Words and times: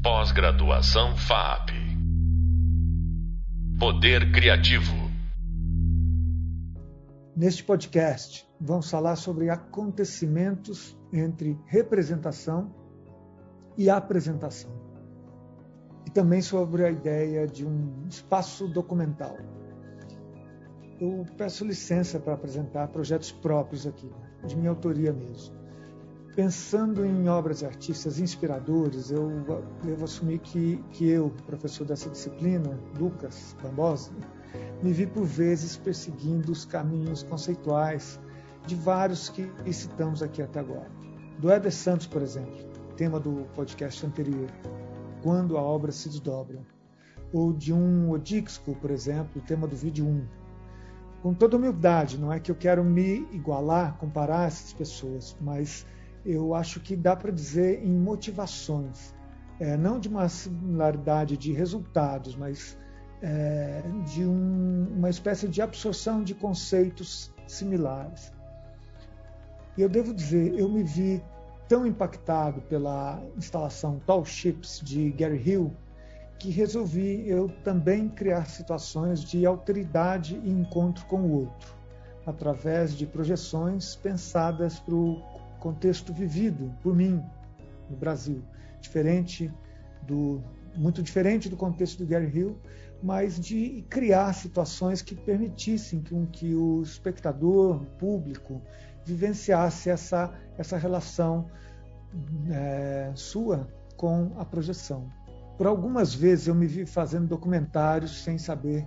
Pós-graduação 0.00 1.16
FAP. 1.16 1.70
Poder 3.80 4.30
Criativo. 4.30 4.94
Neste 7.36 7.64
podcast, 7.64 8.48
vamos 8.60 8.88
falar 8.88 9.16
sobre 9.16 9.50
acontecimentos 9.50 10.96
entre 11.12 11.58
representação 11.66 12.72
e 13.76 13.90
apresentação. 13.90 14.70
E 16.06 16.10
também 16.10 16.42
sobre 16.42 16.84
a 16.84 16.90
ideia 16.92 17.44
de 17.48 17.66
um 17.66 18.06
espaço 18.08 18.68
documental. 18.68 19.36
Eu 21.00 21.26
peço 21.36 21.64
licença 21.64 22.20
para 22.20 22.34
apresentar 22.34 22.86
projetos 22.88 23.32
próprios 23.32 23.84
aqui, 23.84 24.08
de 24.46 24.56
minha 24.56 24.70
autoria 24.70 25.12
mesmo 25.12 25.57
pensando 26.38 27.04
em 27.04 27.28
obras 27.28 27.58
de 27.58 27.66
artistas 27.66 28.20
inspiradores, 28.20 29.10
eu 29.10 29.28
devo 29.82 30.04
assumir 30.04 30.38
que, 30.38 30.80
que 30.92 31.10
eu, 31.10 31.34
professor 31.44 31.84
dessa 31.84 32.08
disciplina, 32.08 32.78
Lucas 32.96 33.56
Bambosa, 33.60 34.12
me 34.80 34.92
vi 34.92 35.04
por 35.04 35.24
vezes 35.24 35.76
perseguindo 35.76 36.52
os 36.52 36.64
caminhos 36.64 37.24
conceituais 37.24 38.20
de 38.68 38.76
vários 38.76 39.28
que 39.28 39.50
citamos 39.72 40.22
aqui 40.22 40.40
até 40.40 40.60
agora. 40.60 40.88
Do 41.40 41.50
Eder 41.50 41.72
Santos, 41.72 42.06
por 42.06 42.22
exemplo, 42.22 42.54
tema 42.96 43.18
do 43.18 43.44
podcast 43.56 44.06
anterior, 44.06 44.48
Quando 45.24 45.58
a 45.58 45.60
Obra 45.60 45.90
se 45.90 46.08
Desdobra. 46.08 46.60
Ou 47.32 47.52
de 47.52 47.72
um 47.72 48.12
Odixco, 48.12 48.76
por 48.76 48.92
exemplo, 48.92 49.42
tema 49.42 49.66
do 49.66 49.74
vídeo 49.74 50.06
1. 50.06 50.24
Com 51.20 51.34
toda 51.34 51.56
humildade, 51.56 52.16
não 52.16 52.32
é 52.32 52.38
que 52.38 52.48
eu 52.48 52.54
quero 52.54 52.84
me 52.84 53.26
igualar, 53.32 53.98
comparar 53.98 54.46
essas 54.46 54.72
pessoas, 54.72 55.36
mas 55.40 55.84
eu 56.28 56.54
acho 56.54 56.80
que 56.80 56.94
dá 56.94 57.16
para 57.16 57.32
dizer 57.32 57.82
em 57.82 57.90
motivações, 57.90 59.14
é, 59.58 59.76
não 59.76 59.98
de 59.98 60.08
uma 60.08 60.28
similaridade 60.28 61.36
de 61.36 61.52
resultados, 61.52 62.36
mas 62.36 62.76
é, 63.22 63.82
de 64.06 64.24
um, 64.24 64.86
uma 64.96 65.08
espécie 65.08 65.48
de 65.48 65.62
absorção 65.62 66.22
de 66.22 66.34
conceitos 66.34 67.32
similares. 67.46 68.32
E 69.76 69.82
eu 69.82 69.88
devo 69.88 70.12
dizer, 70.12 70.54
eu 70.58 70.68
me 70.68 70.82
vi 70.82 71.22
tão 71.66 71.86
impactado 71.86 72.60
pela 72.62 73.22
instalação 73.36 74.00
Tall 74.06 74.24
Ships 74.24 74.80
de 74.84 75.10
Gary 75.12 75.42
Hill 75.44 75.72
que 76.38 76.50
resolvi 76.50 77.28
eu 77.28 77.48
também 77.64 78.08
criar 78.08 78.46
situações 78.46 79.22
de 79.22 79.44
alteridade 79.44 80.40
e 80.44 80.50
encontro 80.50 81.04
com 81.06 81.20
o 81.22 81.32
outro, 81.32 81.74
através 82.24 82.94
de 82.94 83.06
projeções 83.06 83.96
pensadas 83.96 84.78
para 84.78 84.94
o 84.94 85.20
contexto 85.58 86.12
vivido 86.12 86.74
por 86.82 86.94
mim 86.94 87.22
no 87.90 87.96
Brasil, 87.96 88.42
diferente 88.80 89.52
do 90.02 90.42
muito 90.76 91.02
diferente 91.02 91.48
do 91.48 91.56
contexto 91.56 91.98
do 91.98 92.06
Gary 92.06 92.30
Hill, 92.32 92.56
mas 93.02 93.38
de 93.38 93.84
criar 93.88 94.32
situações 94.32 95.02
que 95.02 95.14
permitissem 95.14 96.00
que, 96.00 96.14
que 96.26 96.54
o 96.54 96.82
espectador, 96.82 97.82
o 97.82 97.86
público, 97.98 98.62
vivenciasse 99.04 99.90
essa, 99.90 100.32
essa 100.56 100.76
relação 100.76 101.50
é, 102.50 103.10
sua 103.14 103.68
com 103.96 104.32
a 104.36 104.44
projeção. 104.44 105.10
Por 105.56 105.66
algumas 105.66 106.14
vezes 106.14 106.46
eu 106.46 106.54
me 106.54 106.66
vi 106.66 106.86
fazendo 106.86 107.26
documentários 107.26 108.22
sem 108.22 108.38
saber 108.38 108.86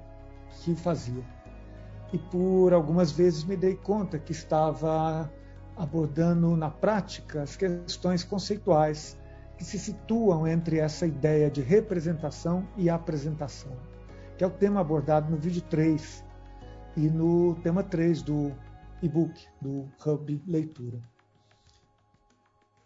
que 0.61 0.75
fazia. 0.75 1.23
E 2.13 2.17
por 2.17 2.73
algumas 2.73 3.11
vezes 3.11 3.43
me 3.43 3.55
dei 3.55 3.75
conta 3.75 4.17
que 4.19 4.31
estava 4.31 5.31
abordando 5.81 6.55
na 6.55 6.69
prática 6.69 7.41
as 7.41 7.55
questões 7.55 8.23
conceituais 8.23 9.17
que 9.57 9.63
se 9.63 9.79
situam 9.79 10.47
entre 10.47 10.77
essa 10.77 11.07
ideia 11.07 11.49
de 11.49 11.59
representação 11.59 12.67
e 12.77 12.87
apresentação, 12.87 13.75
que 14.37 14.43
é 14.43 14.47
o 14.47 14.51
tema 14.51 14.79
abordado 14.79 15.31
no 15.31 15.37
vídeo 15.37 15.63
3 15.63 16.23
e 16.95 17.09
no 17.09 17.55
tema 17.63 17.81
3 17.81 18.21
do 18.21 18.55
e-book, 19.01 19.33
do 19.59 19.89
Hub 20.05 20.43
Leitura. 20.45 20.99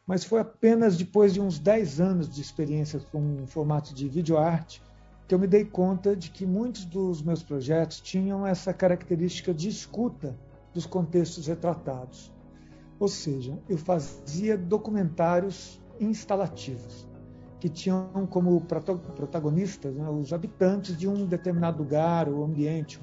Mas 0.07 0.23
foi 0.23 0.39
apenas 0.39 0.95
depois 0.95 1.33
de 1.33 1.41
uns 1.41 1.59
10 1.59 1.99
anos 1.99 2.29
de 2.29 2.41
experiência 2.41 3.01
com 3.11 3.43
o 3.43 3.47
formato 3.47 3.93
de 3.93 4.07
videoarte 4.07 4.81
que 5.27 5.35
eu 5.35 5.39
me 5.39 5.47
dei 5.47 5.65
conta 5.65 6.15
de 6.15 6.29
que 6.29 6.45
muitos 6.45 6.85
dos 6.85 7.21
meus 7.21 7.43
projetos 7.43 7.99
tinham 7.99 8.47
essa 8.47 8.73
característica 8.73 9.53
de 9.53 9.67
escuta 9.67 10.37
dos 10.73 10.85
contextos 10.85 11.47
retratados. 11.47 12.34
Ou 12.99 13.07
seja, 13.07 13.57
eu 13.67 13.77
fazia 13.77 14.57
documentários 14.57 15.81
instalativos, 15.99 17.07
que 17.59 17.69
tinham 17.69 18.27
como 18.29 18.61
protagonistas 18.61 19.95
né, 19.95 20.09
os 20.09 20.31
habitantes 20.31 20.97
de 20.97 21.07
um 21.07 21.25
determinado 21.25 21.79
lugar 21.79 22.29
ou 22.29 22.43
ambiente, 22.43 22.99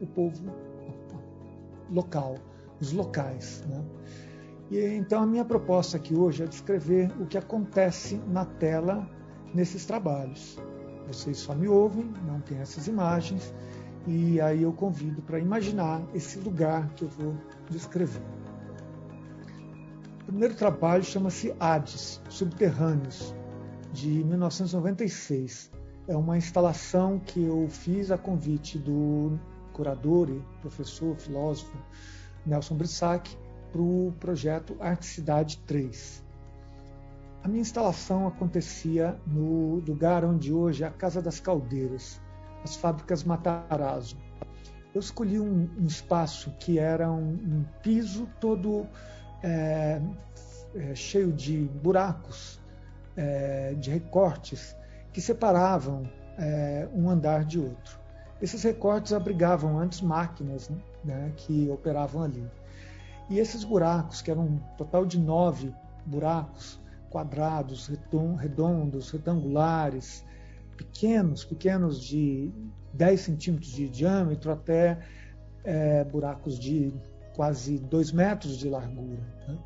o 0.00 0.06
povo 0.06 0.44
local, 1.90 2.34
os 2.80 2.92
locais. 2.92 3.64
Né? 3.68 3.84
E 4.70 4.78
então 4.96 5.22
a 5.22 5.26
minha 5.26 5.44
proposta 5.44 5.96
aqui 5.96 6.14
hoje 6.14 6.42
é 6.42 6.46
descrever 6.46 7.10
o 7.20 7.26
que 7.26 7.38
acontece 7.38 8.16
na 8.28 8.44
tela 8.44 9.08
nesses 9.54 9.84
trabalhos. 9.84 10.58
Vocês 11.06 11.38
só 11.38 11.54
me 11.54 11.68
ouvem, 11.68 12.10
não 12.26 12.40
tem 12.40 12.58
essas 12.58 12.86
imagens, 12.86 13.52
e 14.06 14.40
aí 14.40 14.62
eu 14.62 14.72
convido 14.72 15.22
para 15.22 15.38
imaginar 15.38 16.02
esse 16.14 16.38
lugar 16.38 16.88
que 16.94 17.04
eu 17.04 17.08
vou 17.08 17.34
descrever. 17.70 18.22
Primeiro 20.32 20.54
trabalho 20.54 21.04
chama-se 21.04 21.54
Hades, 21.60 22.18
Subterrâneos, 22.30 23.34
de 23.92 24.08
1996. 24.08 25.70
É 26.08 26.16
uma 26.16 26.38
instalação 26.38 27.18
que 27.18 27.44
eu 27.44 27.68
fiz 27.68 28.10
a 28.10 28.16
convite 28.16 28.78
do 28.78 29.38
curador 29.74 30.30
e 30.30 30.42
professor, 30.62 31.14
filósofo 31.16 31.76
Nelson 32.46 32.76
Brissac 32.76 33.36
para 33.70 33.82
o 33.82 34.14
projeto 34.18 34.74
Arte 34.80 35.04
Cidade 35.04 35.58
3. 35.66 36.24
A 37.44 37.48
minha 37.48 37.60
instalação 37.60 38.26
acontecia 38.26 39.20
no 39.26 39.80
lugar 39.86 40.24
onde 40.24 40.50
hoje 40.50 40.82
é 40.82 40.86
a 40.86 40.90
Casa 40.90 41.20
das 41.20 41.40
Caldeiras, 41.40 42.18
as 42.64 42.74
fábricas 42.74 43.22
Matarazzo. 43.22 44.16
Eu 44.94 45.00
escolhi 45.00 45.38
um, 45.38 45.68
um 45.78 45.84
espaço 45.84 46.50
que 46.58 46.78
era 46.78 47.10
um, 47.12 47.32
um 47.32 47.64
piso 47.82 48.26
todo 48.40 48.86
é, 49.42 50.00
é, 50.74 50.94
cheio 50.94 51.32
de 51.32 51.58
buracos, 51.82 52.60
é, 53.16 53.74
de 53.74 53.90
recortes 53.90 54.76
que 55.12 55.20
separavam 55.20 56.08
é, 56.38 56.88
um 56.94 57.10
andar 57.10 57.44
de 57.44 57.58
outro. 57.58 58.00
Esses 58.40 58.62
recortes 58.62 59.12
abrigavam 59.12 59.78
antes 59.78 60.00
máquinas 60.00 60.68
né, 60.68 60.78
né, 61.04 61.32
que 61.36 61.68
operavam 61.70 62.22
ali. 62.22 62.44
E 63.28 63.38
esses 63.38 63.64
buracos, 63.64 64.20
que 64.20 64.30
eram 64.30 64.44
um 64.44 64.58
total 64.76 65.06
de 65.06 65.18
nove 65.18 65.72
buracos 66.04 66.80
quadrados, 67.08 67.90
redondos, 68.38 69.10
retangulares, 69.10 70.24
pequenos, 70.76 71.44
pequenos 71.44 72.02
de 72.02 72.50
10 72.94 73.20
centímetros 73.20 73.70
de 73.70 73.88
diâmetro 73.88 74.50
até 74.50 74.98
é, 75.62 76.04
buracos 76.04 76.58
de 76.58 76.92
quase 77.34 77.78
dois 77.78 78.12
metros 78.12 78.56
de 78.56 78.68
largura. 78.68 79.22
Né? 79.48 79.58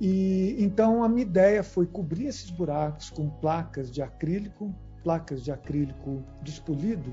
E 0.00 0.56
então 0.58 1.04
a 1.04 1.08
minha 1.08 1.22
ideia 1.22 1.62
foi 1.62 1.86
cobrir 1.86 2.26
esses 2.26 2.50
buracos 2.50 3.10
com 3.10 3.28
placas 3.28 3.90
de 3.90 4.00
acrílico, 4.00 4.74
placas 5.04 5.42
de 5.42 5.52
acrílico 5.52 6.22
despolido, 6.42 7.12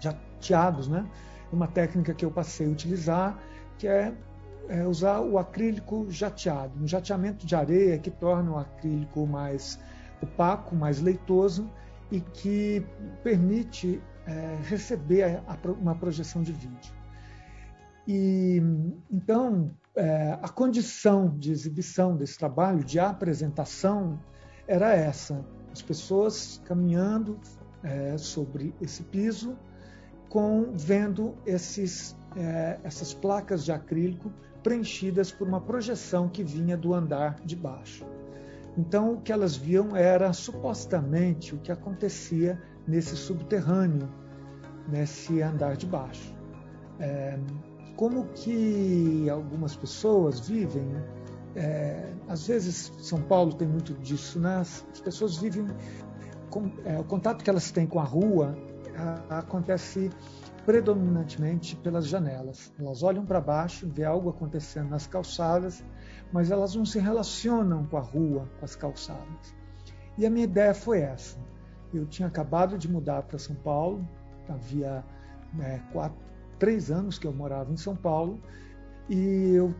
jateados, 0.00 0.88
né? 0.88 1.08
Uma 1.52 1.68
técnica 1.68 2.12
que 2.12 2.24
eu 2.24 2.32
passei 2.32 2.66
a 2.66 2.70
utilizar, 2.70 3.38
que 3.78 3.86
é, 3.86 4.12
é 4.68 4.84
usar 4.84 5.20
o 5.20 5.38
acrílico 5.38 6.06
jateado, 6.10 6.82
um 6.82 6.86
jateamento 6.86 7.46
de 7.46 7.54
areia 7.54 7.96
que 7.96 8.10
torna 8.10 8.50
o 8.50 8.58
acrílico 8.58 9.24
mais 9.24 9.78
opaco, 10.20 10.74
mais 10.74 11.00
leitoso 11.00 11.70
e 12.10 12.20
que 12.20 12.84
permite 13.22 14.02
é, 14.26 14.58
receber 14.64 15.22
a, 15.22 15.42
a, 15.46 15.70
uma 15.70 15.94
projeção 15.94 16.42
de 16.42 16.52
vídeo. 16.52 17.03
E 18.06 18.62
então 19.10 19.70
é, 19.96 20.38
a 20.42 20.48
condição 20.48 21.36
de 21.38 21.52
exibição 21.52 22.16
desse 22.16 22.36
trabalho, 22.36 22.82
de 22.82 22.98
apresentação, 22.98 24.18
era 24.66 24.92
essa: 24.92 25.44
as 25.72 25.80
pessoas 25.80 26.60
caminhando 26.64 27.38
é, 27.82 28.16
sobre 28.18 28.74
esse 28.80 29.02
piso, 29.04 29.56
com 30.28 30.72
vendo 30.74 31.36
esses, 31.46 32.16
é, 32.36 32.78
essas 32.82 33.14
placas 33.14 33.64
de 33.64 33.72
acrílico 33.72 34.32
preenchidas 34.62 35.30
por 35.30 35.46
uma 35.46 35.60
projeção 35.60 36.28
que 36.28 36.42
vinha 36.42 36.76
do 36.76 36.94
andar 36.94 37.36
de 37.44 37.54
baixo. 37.54 38.04
Então, 38.76 39.12
o 39.14 39.20
que 39.20 39.30
elas 39.30 39.54
viam 39.54 39.94
era 39.94 40.32
supostamente 40.32 41.54
o 41.54 41.58
que 41.58 41.70
acontecia 41.70 42.60
nesse 42.88 43.16
subterrâneo, 43.16 44.08
nesse 44.88 45.40
andar 45.40 45.76
de 45.76 45.86
baixo. 45.86 46.34
É, 46.98 47.38
como 47.96 48.26
que 48.28 49.28
algumas 49.30 49.76
pessoas 49.76 50.40
vivem, 50.40 50.84
né? 50.84 51.04
é, 51.54 52.12
às 52.28 52.46
vezes 52.46 52.92
São 52.98 53.20
Paulo 53.22 53.54
tem 53.54 53.68
muito 53.68 53.94
disso, 53.94 54.40
né? 54.40 54.58
As 54.58 55.00
pessoas 55.02 55.36
vivem 55.36 55.66
com, 56.50 56.70
é, 56.84 56.98
o 56.98 57.04
contato 57.04 57.44
que 57.44 57.50
elas 57.50 57.70
têm 57.70 57.86
com 57.86 58.00
a 58.00 58.04
rua 58.04 58.56
a, 58.96 59.38
acontece 59.38 60.10
predominantemente 60.66 61.76
pelas 61.76 62.06
janelas. 62.06 62.72
Elas 62.78 63.02
olham 63.02 63.24
para 63.24 63.40
baixo, 63.40 63.88
vê 63.88 64.04
algo 64.04 64.30
acontecendo 64.30 64.88
nas 64.88 65.06
calçadas, 65.06 65.84
mas 66.32 66.50
elas 66.50 66.74
não 66.74 66.84
se 66.84 66.98
relacionam 66.98 67.84
com 67.86 67.96
a 67.96 68.00
rua, 68.00 68.48
com 68.58 68.64
as 68.64 68.74
calçadas. 68.74 69.54
E 70.16 70.24
a 70.24 70.30
minha 70.30 70.44
ideia 70.44 70.74
foi 70.74 71.00
essa. 71.00 71.38
Eu 71.92 72.06
tinha 72.06 72.26
acabado 72.26 72.76
de 72.78 72.90
mudar 72.90 73.22
para 73.22 73.38
São 73.38 73.54
Paulo, 73.54 74.08
havia 74.48 75.04
é, 75.60 75.78
quatro, 75.92 76.18
três 76.58 76.90
anos 76.90 77.18
que 77.18 77.26
eu 77.26 77.32
morava 77.32 77.72
em 77.72 77.76
São 77.76 77.96
Paulo 77.96 78.40
e 79.08 79.54
eu 79.54 79.74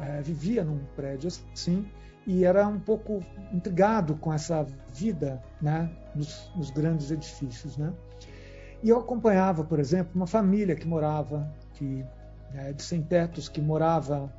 é, 0.00 0.22
vivia 0.22 0.64
num 0.64 0.78
prédio 0.94 1.28
assim 1.28 1.86
e 2.26 2.44
era 2.44 2.68
um 2.68 2.78
pouco 2.78 3.24
intrigado 3.50 4.14
com 4.16 4.30
essa 4.30 4.66
vida 4.92 5.42
né, 5.62 5.90
nos, 6.14 6.52
nos 6.54 6.70
grandes 6.70 7.10
edifícios. 7.10 7.78
Né? 7.78 7.90
E 8.82 8.90
eu 8.90 8.98
acompanhava, 8.98 9.64
por 9.64 9.80
exemplo, 9.80 10.12
uma 10.14 10.26
família 10.26 10.76
que 10.76 10.86
morava, 10.86 11.50
que, 11.72 12.04
é, 12.54 12.74
de 12.74 12.82
sem-tetos, 12.82 13.48
que 13.48 13.62
morava, 13.62 14.30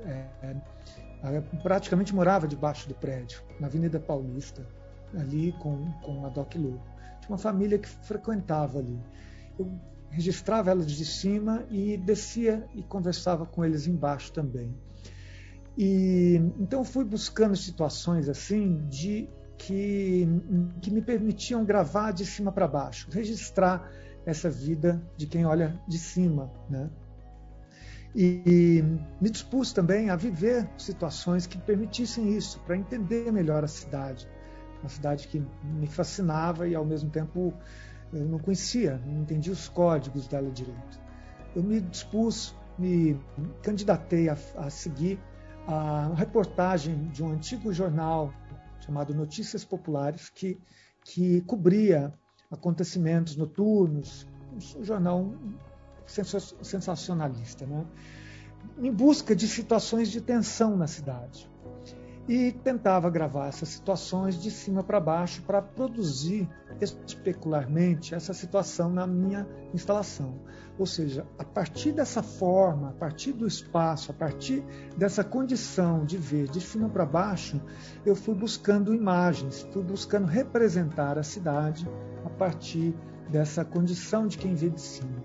é, 0.00 0.26
é, 0.42 1.40
praticamente 1.62 2.14
morava 2.14 2.46
debaixo 2.46 2.86
do 2.86 2.94
prédio, 2.94 3.42
na 3.58 3.68
Avenida 3.68 3.98
Paulista, 3.98 4.66
ali 5.18 5.52
com, 5.52 5.90
com 6.02 6.26
a 6.26 6.28
Doc 6.28 6.54
Lu. 6.56 6.78
Tinha 7.20 7.30
uma 7.30 7.38
família 7.38 7.78
que 7.78 7.88
frequentava 7.88 8.80
ali. 8.80 9.00
Eu 9.58 9.72
registrava 10.10 10.70
elas 10.70 10.90
de 10.90 11.04
cima 11.04 11.64
e 11.70 11.96
descia 11.96 12.66
e 12.74 12.82
conversava 12.82 13.46
com 13.46 13.64
eles 13.64 13.86
embaixo 13.86 14.32
também. 14.32 14.74
E 15.78 16.34
então 16.58 16.84
fui 16.84 17.04
buscando 17.04 17.56
situações 17.56 18.28
assim 18.28 18.86
de 18.88 19.28
que, 19.56 20.26
que 20.80 20.90
me 20.90 21.00
permitiam 21.00 21.64
gravar 21.64 22.12
de 22.12 22.26
cima 22.26 22.50
para 22.50 22.66
baixo, 22.66 23.08
registrar 23.10 23.90
essa 24.26 24.50
vida 24.50 25.02
de 25.16 25.26
quem 25.26 25.46
olha 25.46 25.80
de 25.86 25.98
cima, 25.98 26.50
né? 26.68 26.90
E, 28.14 28.82
me 29.20 29.30
dispus 29.30 29.72
também 29.72 30.10
a 30.10 30.16
viver 30.16 30.68
situações 30.76 31.46
que 31.46 31.56
permitissem 31.56 32.36
isso, 32.36 32.58
para 32.60 32.76
entender 32.76 33.30
melhor 33.30 33.62
a 33.62 33.68
cidade, 33.68 34.28
uma 34.80 34.88
cidade 34.88 35.28
que 35.28 35.40
me 35.62 35.86
fascinava 35.86 36.66
e 36.66 36.74
ao 36.74 36.84
mesmo 36.84 37.08
tempo 37.08 37.54
eu 38.12 38.24
não 38.24 38.38
conhecia, 38.38 39.00
não 39.06 39.22
entendia 39.22 39.52
os 39.52 39.68
códigos 39.68 40.26
dela 40.26 40.50
direito. 40.50 41.00
Eu 41.54 41.62
me 41.62 41.80
dispus, 41.80 42.54
me 42.78 43.20
candidatei 43.62 44.28
a, 44.28 44.36
a 44.56 44.70
seguir 44.70 45.18
a 45.66 46.12
reportagem 46.14 47.08
de 47.08 47.22
um 47.22 47.30
antigo 47.30 47.72
jornal 47.72 48.32
chamado 48.80 49.14
Notícias 49.14 49.64
Populares, 49.64 50.30
que, 50.30 50.58
que 51.04 51.40
cobria 51.42 52.12
acontecimentos 52.50 53.36
noturnos, 53.36 54.26
um 54.76 54.84
jornal 54.84 55.32
sensacionalista, 56.06 57.66
né? 57.66 57.86
em 58.78 58.92
busca 58.92 59.34
de 59.36 59.46
situações 59.46 60.10
de 60.10 60.20
tensão 60.20 60.76
na 60.76 60.86
cidade 60.86 61.49
e 62.28 62.52
tentava 62.52 63.10
gravar 63.10 63.48
essas 63.48 63.68
situações 63.70 64.40
de 64.40 64.50
cima 64.50 64.82
para 64.82 65.00
baixo 65.00 65.42
para 65.42 65.60
produzir 65.60 66.48
especularmente 66.80 68.14
essa 68.14 68.32
situação 68.32 68.90
na 68.90 69.06
minha 69.06 69.46
instalação. 69.74 70.38
Ou 70.78 70.86
seja, 70.86 71.26
a 71.38 71.44
partir 71.44 71.92
dessa 71.92 72.22
forma, 72.22 72.90
a 72.90 72.92
partir 72.92 73.32
do 73.32 73.46
espaço, 73.46 74.10
a 74.10 74.14
partir 74.14 74.64
dessa 74.96 75.24
condição 75.24 76.04
de 76.04 76.16
ver 76.16 76.48
de 76.48 76.60
cima 76.60 76.88
para 76.88 77.04
baixo, 77.04 77.60
eu 78.06 78.14
fui 78.14 78.34
buscando 78.34 78.94
imagens, 78.94 79.66
fui 79.72 79.82
buscando 79.82 80.26
representar 80.26 81.18
a 81.18 81.22
cidade 81.22 81.88
a 82.24 82.30
partir 82.30 82.94
dessa 83.28 83.64
condição 83.64 84.26
de 84.26 84.38
quem 84.38 84.54
vê 84.54 84.70
de 84.70 84.80
cima. 84.80 85.22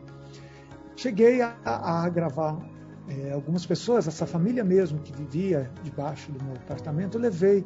Cheguei 0.95 1.41
a, 1.41 1.55
a 1.65 2.09
gravar 2.09 2.74
é, 3.07 3.31
algumas 3.31 3.65
pessoas, 3.65 4.07
essa 4.07 4.25
família 4.25 4.63
mesmo 4.63 4.99
que 4.99 5.11
vivia 5.11 5.71
debaixo 5.83 6.31
do 6.31 6.43
meu 6.43 6.55
apartamento, 6.55 7.17
eu 7.17 7.21
levei, 7.21 7.65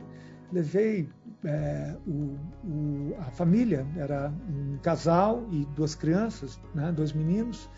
levei 0.51 1.09
é, 1.43 1.95
o, 2.05 2.37
o, 2.65 3.15
a 3.19 3.31
família, 3.31 3.87
era 3.95 4.33
um 4.49 4.77
casal 4.79 5.45
e 5.51 5.65
duas 5.75 5.95
crianças, 5.95 6.59
né, 6.75 6.91
dois 6.91 7.13
meninos, 7.13 7.69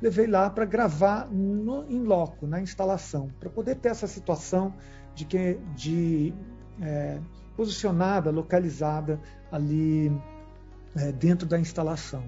levei 0.00 0.26
lá 0.26 0.50
para 0.50 0.64
gravar 0.64 1.28
em 1.88 2.02
loco, 2.02 2.46
na 2.46 2.60
instalação, 2.60 3.30
para 3.40 3.48
poder 3.48 3.76
ter 3.76 3.88
essa 3.88 4.06
situação 4.06 4.74
de 5.14 5.24
que 5.24 5.58
de 5.74 6.34
é, 6.82 7.18
posicionada, 7.56 8.30
localizada 8.30 9.18
ali 9.50 10.12
é, 10.94 11.10
dentro 11.12 11.48
da 11.48 11.58
instalação. 11.58 12.24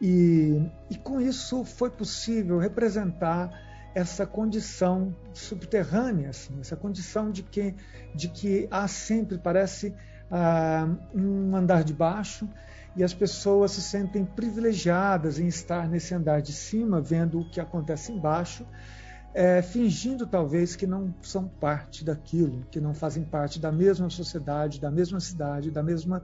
E, 0.00 0.60
e 0.90 0.96
com 0.96 1.18
isso 1.18 1.64
foi 1.64 1.88
possível 1.88 2.58
representar 2.58 3.50
essa 3.96 4.26
condição 4.26 5.16
subterrânea, 5.32 6.28
assim, 6.28 6.60
essa 6.60 6.76
condição 6.76 7.30
de 7.30 7.42
que, 7.42 7.74
de 8.14 8.28
que 8.28 8.68
há 8.70 8.86
sempre, 8.86 9.38
parece, 9.38 9.94
ah, 10.30 10.86
um 11.14 11.56
andar 11.56 11.82
de 11.82 11.94
baixo 11.94 12.46
e 12.94 13.02
as 13.02 13.14
pessoas 13.14 13.70
se 13.70 13.80
sentem 13.80 14.22
privilegiadas 14.22 15.38
em 15.38 15.46
estar 15.46 15.88
nesse 15.88 16.14
andar 16.14 16.42
de 16.42 16.52
cima, 16.52 17.00
vendo 17.00 17.40
o 17.40 17.48
que 17.48 17.58
acontece 17.58 18.12
embaixo, 18.12 18.66
é, 19.32 19.62
fingindo 19.62 20.26
talvez 20.26 20.76
que 20.76 20.86
não 20.86 21.14
são 21.22 21.48
parte 21.48 22.04
daquilo, 22.04 22.66
que 22.70 22.82
não 22.82 22.92
fazem 22.92 23.24
parte 23.24 23.58
da 23.58 23.72
mesma 23.72 24.10
sociedade, 24.10 24.78
da 24.78 24.90
mesma 24.90 25.20
cidade, 25.20 25.70
da 25.70 25.82
mesma 25.82 26.22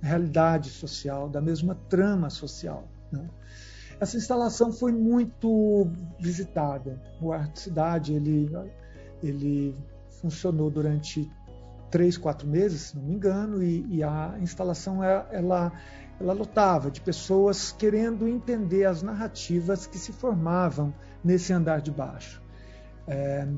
realidade 0.00 0.70
social, 0.70 1.28
da 1.28 1.40
mesma 1.40 1.74
trama 1.88 2.30
social. 2.30 2.86
Né? 3.10 3.28
Essa 4.00 4.16
instalação 4.16 4.72
foi 4.72 4.92
muito 4.92 5.90
visitada. 6.20 7.00
O 7.20 7.32
Arte 7.32 7.60
Cidade 7.60 8.14
ele, 8.14 8.48
ele 9.22 9.76
funcionou 10.20 10.70
durante 10.70 11.28
três, 11.90 12.16
quatro 12.16 12.46
meses, 12.46 12.82
se 12.82 12.96
não 12.96 13.02
me 13.02 13.14
engano, 13.14 13.62
e, 13.62 13.84
e 13.88 14.02
a 14.02 14.36
instalação 14.40 15.02
ela, 15.02 15.28
ela, 15.32 15.72
ela 16.20 16.32
lotava 16.32 16.90
de 16.90 17.00
pessoas 17.00 17.72
querendo 17.72 18.28
entender 18.28 18.84
as 18.84 19.02
narrativas 19.02 19.86
que 19.86 19.98
se 19.98 20.12
formavam 20.12 20.94
nesse 21.24 21.52
andar 21.52 21.80
de 21.80 21.90
baixo. 21.90 22.40
É, 23.06 23.48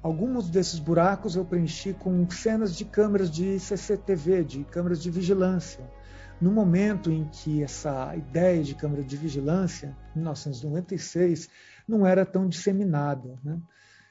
alguns 0.00 0.48
desses 0.48 0.78
buracos 0.78 1.34
eu 1.34 1.44
preenchi 1.44 1.92
com 1.92 2.28
cenas 2.30 2.76
de 2.76 2.84
câmeras 2.84 3.30
de 3.30 3.58
CCTV, 3.58 4.44
de 4.44 4.64
câmeras 4.64 5.02
de 5.02 5.10
vigilância 5.10 5.97
no 6.40 6.52
momento 6.52 7.10
em 7.10 7.24
que 7.24 7.62
essa 7.62 8.14
ideia 8.16 8.62
de 8.62 8.74
câmara 8.74 9.02
de 9.02 9.16
vigilância, 9.16 9.96
em 10.14 10.20
1996, 10.20 11.48
não 11.86 12.06
era 12.06 12.24
tão 12.24 12.48
disseminada. 12.48 13.38
Né? 13.42 13.58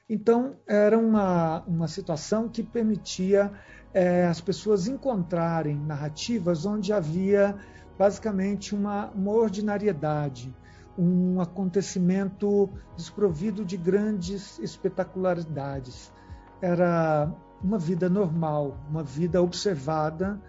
Então, 0.10 0.56
era 0.68 0.98
uma, 0.98 1.64
uma 1.66 1.88
situação 1.88 2.50
que 2.50 2.64
permitia 2.64 3.52
é, 3.94 4.26
as 4.26 4.42
pessoas 4.42 4.88
encontrarem 4.88 5.78
narrativas 5.78 6.66
onde 6.66 6.92
havia 6.92 7.56
basicamente 7.98 8.76
uma, 8.76 9.10
uma 9.12 9.32
ordinariedade, 9.32 10.54
um 10.98 11.40
acontecimento 11.40 12.70
desprovido 12.96 13.64
de 13.64 13.78
grandes 13.78 14.60
espetacularidades. 14.60 16.12
Era 16.62 17.32
uma 17.64 17.78
vida 17.78 18.10
normal, 18.10 18.78
uma 18.90 19.04
vida 19.04 19.42
observada 19.42 20.42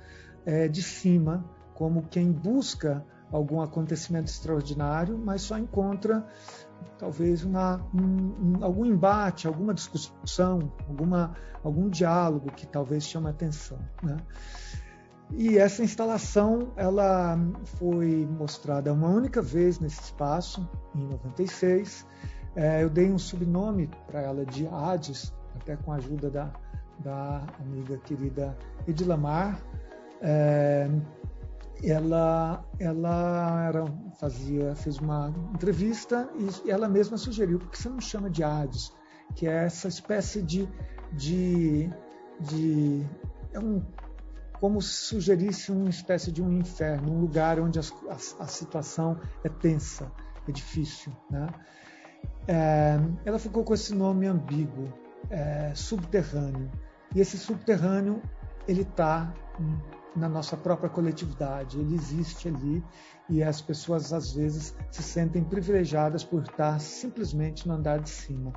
é, 0.44 0.68
de 0.68 0.82
cima, 0.82 1.44
como 1.78 2.02
quem 2.02 2.32
busca 2.32 3.06
algum 3.30 3.62
acontecimento 3.62 4.26
extraordinário, 4.26 5.16
mas 5.16 5.42
só 5.42 5.56
encontra 5.56 6.26
talvez 6.98 7.44
uma, 7.44 7.80
um, 7.94 8.58
um, 8.58 8.64
algum 8.64 8.84
embate, 8.84 9.46
alguma 9.46 9.72
discussão, 9.72 10.72
alguma, 10.88 11.36
algum 11.62 11.88
diálogo 11.88 12.50
que 12.50 12.66
talvez 12.66 13.04
chame 13.04 13.28
a 13.28 13.30
atenção. 13.30 13.78
Né? 14.02 14.16
E 15.30 15.56
essa 15.56 15.84
instalação 15.84 16.72
ela 16.74 17.38
foi 17.78 18.26
mostrada 18.26 18.92
uma 18.92 19.08
única 19.08 19.40
vez 19.40 19.78
nesse 19.78 20.00
espaço, 20.00 20.68
em 20.96 21.04
96. 21.06 22.04
É, 22.56 22.82
eu 22.82 22.90
dei 22.90 23.08
um 23.08 23.18
subnome 23.18 23.88
para 24.08 24.20
ela 24.20 24.44
de 24.44 24.66
Hades, 24.66 25.32
até 25.54 25.76
com 25.76 25.92
a 25.92 25.96
ajuda 25.96 26.28
da, 26.28 26.50
da 26.98 27.46
amiga 27.60 27.98
querida 27.98 28.58
Edilamar. 28.84 29.62
É, 30.20 30.90
ela 31.82 32.64
ela 32.78 33.64
era, 33.66 33.84
fazia 34.18 34.74
fez 34.74 34.98
uma 34.98 35.32
entrevista 35.54 36.28
e 36.64 36.70
ela 36.70 36.88
mesma 36.88 37.16
sugeriu 37.16 37.58
porque 37.58 37.76
você 37.76 37.88
não 37.88 38.00
chama 38.00 38.30
de 38.30 38.42
Hades 38.42 38.92
que 39.34 39.46
é 39.46 39.64
essa 39.64 39.88
espécie 39.88 40.42
de 40.42 40.68
de, 41.12 41.90
de 42.40 43.06
é 43.52 43.58
um 43.58 43.82
como 44.60 44.82
se 44.82 44.92
sugerisse 45.04 45.70
uma 45.70 45.88
espécie 45.88 46.32
de 46.32 46.42
um 46.42 46.52
inferno 46.52 47.12
um 47.12 47.20
lugar 47.20 47.60
onde 47.60 47.78
a, 47.78 47.82
a, 48.12 48.46
situação 48.46 49.18
é 49.44 49.48
tensa 49.48 50.10
é 50.46 50.52
difícil 50.52 51.12
né 51.30 51.48
é, 52.46 52.98
ela 53.24 53.38
ficou 53.38 53.62
com 53.62 53.74
esse 53.74 53.94
nome 53.94 54.26
ambíguo 54.26 54.92
é, 55.30 55.72
subterrâneo. 55.74 56.70
E 57.14 57.20
esse 57.20 57.36
subterrâneo 57.36 58.22
ele 58.66 58.82
está 58.82 59.32
na 60.16 60.28
nossa 60.28 60.56
própria 60.56 60.88
coletividade, 60.88 61.78
ele 61.78 61.94
existe 61.94 62.48
ali 62.48 62.82
e 63.28 63.42
as 63.42 63.60
pessoas 63.60 64.12
às 64.12 64.32
vezes 64.32 64.74
se 64.90 65.02
sentem 65.02 65.44
privilegiadas 65.44 66.24
por 66.24 66.42
estar 66.42 66.80
simplesmente 66.80 67.68
no 67.68 67.74
andar 67.74 67.98
de 68.00 68.10
cima. 68.10 68.52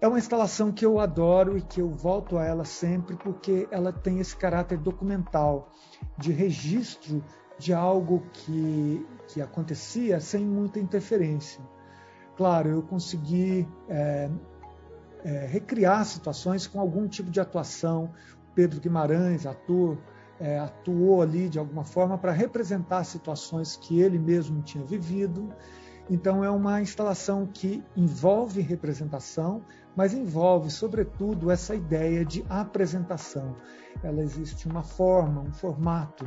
É 0.00 0.08
uma 0.08 0.18
instalação 0.18 0.72
que 0.72 0.84
eu 0.84 0.98
adoro 0.98 1.58
e 1.58 1.62
que 1.62 1.80
eu 1.80 1.90
volto 1.90 2.38
a 2.38 2.44
ela 2.44 2.64
sempre 2.64 3.16
porque 3.16 3.68
ela 3.70 3.92
tem 3.92 4.18
esse 4.18 4.34
caráter 4.34 4.78
documental, 4.78 5.70
de 6.16 6.32
registro 6.32 7.22
de 7.58 7.74
algo 7.74 8.22
que, 8.32 9.06
que 9.28 9.42
acontecia 9.42 10.18
sem 10.18 10.44
muita 10.44 10.80
interferência. 10.80 11.62
Claro, 12.36 12.70
eu 12.70 12.82
consegui 12.82 13.68
é, 13.86 14.30
é, 15.22 15.46
recriar 15.46 16.06
situações 16.06 16.66
com 16.66 16.80
algum 16.80 17.06
tipo 17.06 17.30
de 17.30 17.38
atuação. 17.38 18.10
Pedro 18.54 18.80
Guimarães, 18.80 19.44
ator, 19.44 19.98
é, 20.40 20.58
atuou 20.58 21.20
ali 21.20 21.48
de 21.48 21.58
alguma 21.58 21.84
forma 21.84 22.16
para 22.16 22.32
representar 22.32 23.04
situações 23.04 23.76
que 23.76 24.00
ele 24.00 24.18
mesmo 24.18 24.62
tinha 24.62 24.82
vivido. 24.84 25.52
Então, 26.08 26.42
é 26.42 26.50
uma 26.50 26.80
instalação 26.80 27.46
que 27.46 27.84
envolve 27.96 28.60
representação, 28.60 29.62
mas 29.94 30.12
envolve, 30.12 30.68
sobretudo, 30.68 31.50
essa 31.50 31.74
ideia 31.74 32.24
de 32.24 32.44
apresentação. 32.48 33.54
Ela 34.02 34.22
existe 34.22 34.66
uma 34.66 34.82
forma, 34.82 35.42
um 35.42 35.52
formato, 35.52 36.26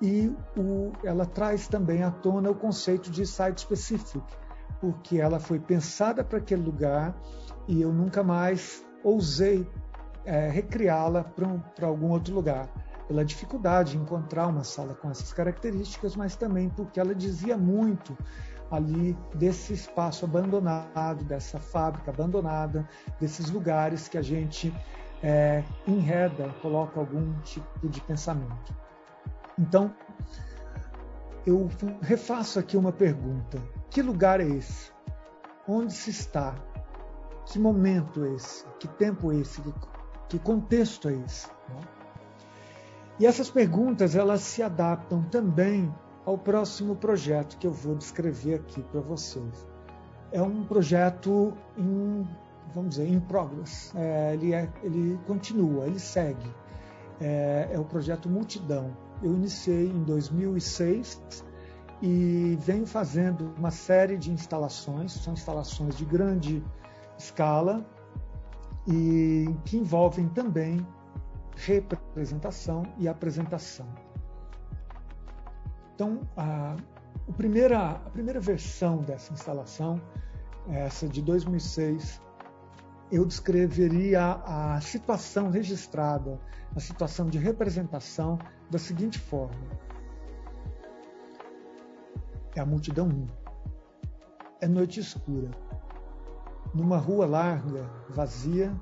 e 0.00 0.32
o, 0.56 0.92
ela 1.02 1.26
traz 1.26 1.66
também 1.66 2.04
à 2.04 2.12
tona 2.12 2.50
o 2.50 2.54
conceito 2.54 3.10
de 3.10 3.26
site 3.26 3.62
specific, 3.62 4.22
porque 4.80 5.18
ela 5.18 5.40
foi 5.40 5.58
pensada 5.58 6.22
para 6.22 6.38
aquele 6.38 6.62
lugar 6.62 7.16
e 7.66 7.80
eu 7.80 7.92
nunca 7.92 8.22
mais 8.22 8.84
ousei 9.02 9.68
é, 10.24 10.48
recriá-la 10.48 11.24
para 11.24 11.86
algum 11.86 12.10
outro 12.10 12.34
lugar 12.34 12.68
pela 13.06 13.24
dificuldade 13.24 13.92
de 13.92 13.98
encontrar 13.98 14.46
uma 14.46 14.64
sala 14.64 14.94
com 14.94 15.10
essas 15.10 15.32
características, 15.32 16.16
mas 16.16 16.36
também 16.36 16.68
porque 16.68 16.98
ela 16.98 17.14
dizia 17.14 17.56
muito 17.56 18.16
ali 18.70 19.16
desse 19.34 19.72
espaço 19.72 20.24
abandonado, 20.24 21.24
dessa 21.24 21.58
fábrica 21.58 22.10
abandonada, 22.10 22.88
desses 23.20 23.50
lugares 23.50 24.08
que 24.08 24.18
a 24.18 24.22
gente 24.22 24.74
é, 25.22 25.62
enreda, 25.86 26.48
coloca 26.60 26.98
algum 26.98 27.38
tipo 27.40 27.88
de 27.88 28.00
pensamento. 28.00 28.74
Então, 29.58 29.94
eu 31.46 31.68
refaço 32.00 32.58
aqui 32.58 32.76
uma 32.76 32.92
pergunta: 32.92 33.62
que 33.90 34.02
lugar 34.02 34.40
é 34.40 34.46
esse? 34.46 34.92
Onde 35.68 35.92
se 35.92 36.10
está? 36.10 36.54
Que 37.46 37.58
momento 37.58 38.24
é 38.24 38.34
esse? 38.34 38.64
Que 38.80 38.88
tempo 38.88 39.32
é 39.32 39.36
esse? 39.36 39.62
Que 40.28 40.38
contexto 40.38 41.08
é 41.08 41.14
esse? 41.14 41.48
E 43.18 43.26
essas 43.26 43.48
perguntas 43.48 44.16
elas 44.16 44.40
se 44.40 44.62
adaptam 44.62 45.22
também 45.24 45.92
ao 46.24 46.36
próximo 46.36 46.96
projeto 46.96 47.56
que 47.58 47.66
eu 47.66 47.72
vou 47.72 47.94
descrever 47.94 48.54
aqui 48.54 48.82
para 48.82 49.00
vocês. 49.00 49.66
É 50.32 50.42
um 50.42 50.64
projeto 50.64 51.52
em, 51.76 52.26
vamos 52.74 52.96
dizer, 52.96 53.08
em 53.08 53.20
progress. 53.20 53.92
É, 53.94 54.34
ele, 54.34 54.52
é, 54.52 54.68
ele 54.82 55.18
continua, 55.26 55.86
ele 55.86 56.00
segue. 56.00 56.52
É, 57.20 57.68
é 57.72 57.78
o 57.78 57.84
projeto 57.84 58.28
Multidão. 58.28 58.96
Eu 59.22 59.32
iniciei 59.32 59.88
em 59.88 60.02
2006 60.02 61.44
e 62.02 62.58
venho 62.60 62.86
fazendo 62.86 63.54
uma 63.56 63.70
série 63.70 64.16
de 64.16 64.32
instalações, 64.32 65.12
são 65.12 65.32
instalações 65.32 65.96
de 65.96 66.04
grande 66.04 66.64
escala 67.16 67.86
e 68.88 69.48
que 69.64 69.76
envolvem 69.76 70.28
também 70.28 70.84
representação 71.56 72.84
e 72.98 73.08
apresentação. 73.08 73.86
Então, 75.94 76.20
a, 76.36 76.76
a, 77.28 77.32
primeira, 77.32 77.90
a 77.90 78.10
primeira 78.10 78.40
versão 78.40 78.98
dessa 78.98 79.32
instalação, 79.32 80.00
essa 80.68 81.08
de 81.08 81.22
2006, 81.22 82.20
eu 83.12 83.24
descreveria 83.24 84.40
a 84.44 84.80
situação 84.80 85.50
registrada, 85.50 86.40
a 86.74 86.80
situação 86.80 87.26
de 87.28 87.38
representação 87.38 88.38
da 88.70 88.78
seguinte 88.78 89.18
forma: 89.18 89.54
é 92.56 92.60
a 92.60 92.66
multidão 92.66 93.06
1. 93.08 93.26
É 94.60 94.66
noite 94.66 94.98
escura. 94.98 95.50
Numa 96.74 96.96
rua 96.96 97.26
larga, 97.26 97.88
vazia, 98.08 98.74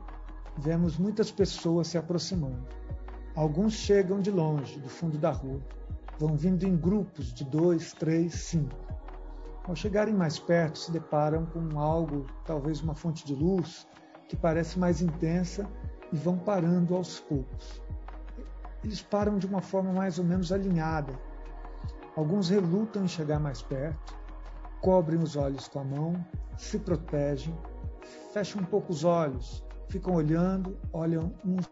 vemos 0.56 0.98
muitas 0.98 1.30
pessoas 1.30 1.88
se 1.88 1.98
aproximando. 1.98 2.66
Alguns 3.34 3.72
chegam 3.72 4.20
de 4.20 4.30
longe, 4.30 4.78
do 4.78 4.88
fundo 4.88 5.16
da 5.16 5.30
rua. 5.30 5.60
Vão 6.18 6.36
vindo 6.36 6.64
em 6.64 6.76
grupos 6.76 7.32
de 7.32 7.44
dois, 7.44 7.92
três, 7.92 8.34
cinco. 8.34 8.76
Ao 9.64 9.74
chegarem 9.74 10.14
mais 10.14 10.38
perto, 10.38 10.78
se 10.78 10.90
deparam 10.90 11.46
com 11.46 11.78
algo, 11.78 12.26
talvez 12.44 12.80
uma 12.80 12.94
fonte 12.94 13.24
de 13.24 13.34
luz, 13.34 13.86
que 14.28 14.36
parece 14.36 14.78
mais 14.78 15.00
intensa 15.00 15.68
e 16.12 16.16
vão 16.16 16.36
parando 16.36 16.94
aos 16.94 17.20
poucos. 17.20 17.80
Eles 18.84 19.00
param 19.00 19.38
de 19.38 19.46
uma 19.46 19.62
forma 19.62 19.92
mais 19.92 20.18
ou 20.18 20.24
menos 20.24 20.52
alinhada. 20.52 21.18
Alguns 22.16 22.50
relutam 22.50 23.04
em 23.04 23.08
chegar 23.08 23.38
mais 23.38 23.62
perto, 23.62 24.18
cobrem 24.80 25.20
os 25.20 25.36
olhos 25.36 25.68
com 25.68 25.78
a 25.78 25.84
mão, 25.84 26.26
se 26.58 26.78
protegem, 26.78 27.56
fecham 28.32 28.60
um 28.60 28.64
pouco 28.64 28.92
os 28.92 29.04
olhos, 29.04 29.64
ficam 29.92 30.14
olhando, 30.14 30.78
olham 30.90 31.34
uns 31.44 31.70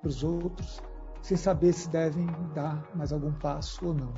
para 0.00 0.08
os 0.08 0.24
outros, 0.24 0.82
sem 1.22 1.36
saber 1.36 1.72
se 1.72 1.88
devem 1.88 2.26
dar 2.52 2.84
mais 2.92 3.12
algum 3.12 3.32
passo 3.32 3.86
ou 3.86 3.94
não. 3.94 4.12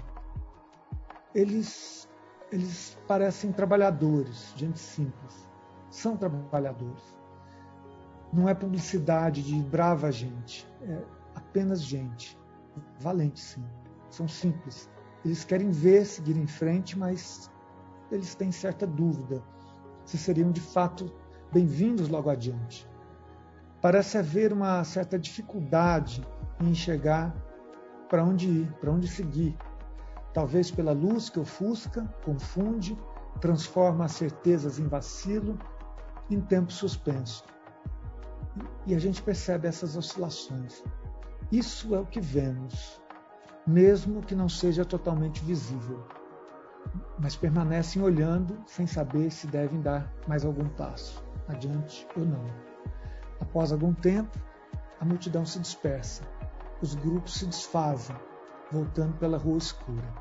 Eles, 1.35 2.09
eles 2.51 2.99
parecem 3.07 3.53
trabalhadores, 3.53 4.55
gente 4.57 4.79
simples. 4.79 5.47
São 5.91 6.17
trabalhadores. 6.17 7.19
Não 8.33 8.49
é 8.49 8.55
publicidade 8.55 9.43
de 9.43 9.63
brava 9.63 10.11
gente, 10.11 10.67
é 10.83 11.05
apenas 11.35 11.83
gente. 11.83 12.39
Valente, 12.99 13.41
sim. 13.41 13.65
São 14.09 14.27
simples. 14.27 14.91
Eles 15.23 15.45
querem 15.45 15.71
ver 15.71 16.07
seguir 16.07 16.37
em 16.37 16.47
frente, 16.47 16.99
mas 16.99 17.51
eles 18.11 18.35
têm 18.35 18.51
certa 18.51 18.87
dúvida 18.87 19.43
se 20.05 20.19
seriam 20.19 20.53
de 20.53 20.61
fato 20.61 21.11
bem-vindos 21.51 22.09
logo 22.09 22.29
adiante 22.29 22.87
parece 23.85 24.17
haver 24.17 24.51
uma 24.51 24.83
certa 24.83 25.19
dificuldade 25.19 26.27
em 26.59 26.71
enxergar 26.71 27.37
para 28.09 28.25
onde 28.25 28.49
ir, 28.49 28.73
para 28.81 28.91
onde 28.91 29.07
seguir. 29.07 29.55
Talvez 30.33 30.71
pela 30.71 30.93
luz 30.93 31.29
que 31.29 31.39
ofusca, 31.39 32.03
confunde, 32.25 32.99
transforma 33.43 34.07
as 34.07 34.13
certezas 34.13 34.79
em 34.79 34.89
vacilo, 34.89 35.59
em 36.31 36.41
tempo 36.41 36.73
suspenso. 36.73 37.45
E 38.87 38.95
a 38.95 38.99
gente 38.99 39.23
percebe 39.23 39.69
essas 39.69 39.99
oscilações. 39.99 40.83
Isso 41.53 41.95
é 41.95 42.01
o 42.01 42.07
que 42.07 42.23
vemos, 42.23 42.99
mesmo 43.67 44.23
que 44.23 44.35
não 44.35 44.49
seja 44.49 44.87
totalmente 44.87 45.45
visível. 45.45 46.09
Mas 47.19 47.37
permanecem 47.37 48.01
olhando 48.01 48.57
sem 48.67 48.87
saber 48.87 49.31
se 49.31 49.47
devem 49.47 49.83
dar 49.83 50.11
mais 50.27 50.43
algum 50.43 50.71
passo, 50.71 51.23
adiante 51.49 52.09
ou 52.17 52.25
não. 52.25 52.74
Após 53.41 53.73
algum 53.73 53.93
tempo, 53.93 54.39
a 55.01 55.05
multidão 55.05 55.45
se 55.45 55.59
dispersa. 55.59 56.23
Os 56.81 56.95
grupos 56.95 57.35
se 57.35 57.47
desfazem, 57.47 58.17
voltando 58.71 59.17
pela 59.19 59.39
rua 59.39 59.59
escura. 59.59 60.13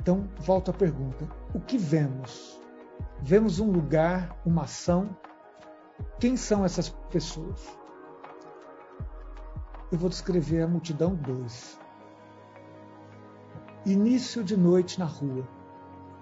Então, 0.00 0.28
volto 0.38 0.70
à 0.70 0.74
pergunta: 0.74 1.28
o 1.54 1.60
que 1.60 1.78
vemos? 1.78 2.58
Vemos 3.20 3.60
um 3.60 3.70
lugar, 3.70 4.36
uma 4.44 4.62
ação? 4.62 5.16
Quem 6.20 6.36
são 6.36 6.64
essas 6.64 6.88
pessoas? 7.10 7.66
Eu 9.90 9.98
vou 9.98 10.08
descrever 10.08 10.62
a 10.62 10.68
multidão 10.68 11.14
2. 11.14 11.80
Início 13.86 14.44
de 14.44 14.56
noite 14.56 14.98
na 14.98 15.06
rua. 15.06 15.48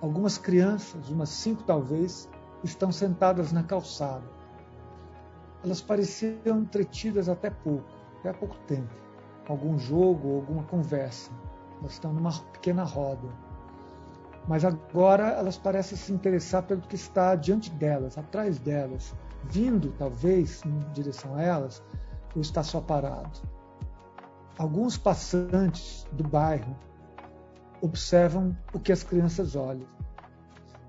Algumas 0.01 0.39
crianças, 0.39 1.11
umas 1.11 1.31
cinco 1.31 1.63
talvez, 1.65 2.29
estão 2.63 2.93
sentadas 2.93 3.53
na 3.53 3.63
calçada 3.63 4.37
elas 5.67 5.83
pareciam 5.83 6.61
entretidas 6.61 7.29
até 7.29 7.51
pouco, 7.51 7.91
até 8.21 8.33
pouco 8.33 8.57
tempo. 8.69 8.95
Algum 9.49 9.77
jogo, 9.77 10.37
alguma 10.37 10.63
conversa. 10.63 11.33
Elas 11.81 11.93
estão 11.93 12.13
numa 12.13 12.33
pequena 12.53 12.85
roda. 12.85 13.29
Mas 14.47 14.65
agora 14.65 15.31
elas 15.31 15.59
parecem 15.59 15.99
se 15.99 16.13
interessar 16.13 16.63
pelo 16.63 16.83
que 16.83 16.95
está 16.95 17.35
diante 17.35 17.69
delas, 17.69 18.17
atrás 18.17 18.61
delas, 18.61 19.13
vindo 19.43 19.93
talvez 19.99 20.65
em 20.65 20.79
direção 20.93 21.35
a 21.35 21.43
elas, 21.43 21.83
ou 22.37 22.41
está 22.41 22.63
só 22.63 22.81
parado. 22.81 23.41
Alguns 24.57 24.97
passantes 24.97 26.07
do 26.13 26.23
bairro 26.23 26.77
observam 27.81 28.57
o 28.73 28.79
que 28.79 28.93
as 28.93 29.03
crianças 29.03 29.57
olham. 29.57 29.89